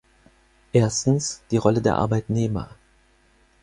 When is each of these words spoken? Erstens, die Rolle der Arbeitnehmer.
Erstens, 0.73 1.43
die 1.51 1.57
Rolle 1.57 1.79
der 1.79 1.93
Arbeitnehmer. 1.95 2.71